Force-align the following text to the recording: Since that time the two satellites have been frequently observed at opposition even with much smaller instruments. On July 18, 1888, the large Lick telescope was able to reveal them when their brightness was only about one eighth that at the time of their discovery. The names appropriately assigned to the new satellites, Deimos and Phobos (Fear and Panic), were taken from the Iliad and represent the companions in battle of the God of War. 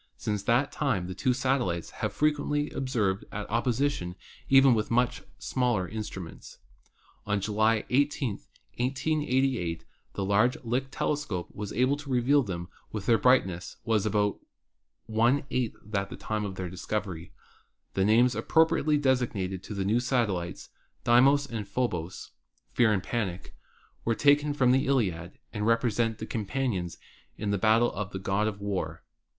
Since 0.17 0.41
that 0.45 0.71
time 0.71 1.05
the 1.05 1.13
two 1.13 1.31
satellites 1.31 1.91
have 1.91 2.09
been 2.09 2.15
frequently 2.17 2.71
observed 2.71 3.23
at 3.31 3.47
opposition 3.51 4.15
even 4.49 4.73
with 4.73 4.89
much 4.89 5.21
smaller 5.37 5.87
instruments. 5.87 6.57
On 7.27 7.39
July 7.39 7.83
18, 7.91 8.31
1888, 8.79 9.85
the 10.13 10.25
large 10.25 10.57
Lick 10.63 10.87
telescope 10.89 11.49
was 11.53 11.71
able 11.73 11.97
to 11.97 12.09
reveal 12.09 12.41
them 12.41 12.67
when 12.89 13.03
their 13.03 13.19
brightness 13.19 13.77
was 13.85 14.07
only 14.07 14.11
about 14.11 14.39
one 15.05 15.43
eighth 15.51 15.75
that 15.85 16.01
at 16.01 16.09
the 16.09 16.15
time 16.17 16.45
of 16.45 16.55
their 16.55 16.67
discovery. 16.67 17.31
The 17.93 18.03
names 18.03 18.33
appropriately 18.33 18.99
assigned 18.99 19.61
to 19.61 19.73
the 19.75 19.85
new 19.85 19.99
satellites, 19.99 20.69
Deimos 21.03 21.45
and 21.45 21.67
Phobos 21.67 22.31
(Fear 22.73 22.91
and 22.93 23.03
Panic), 23.03 23.55
were 24.03 24.15
taken 24.15 24.55
from 24.55 24.71
the 24.71 24.87
Iliad 24.87 25.37
and 25.53 25.67
represent 25.67 26.17
the 26.17 26.25
companions 26.25 26.97
in 27.37 27.51
battle 27.55 27.93
of 27.93 28.09
the 28.09 28.17
God 28.17 28.47
of 28.47 28.59
War. 28.59 29.03